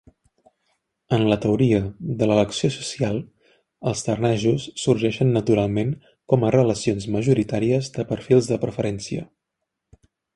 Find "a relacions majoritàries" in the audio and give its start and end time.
6.49-7.91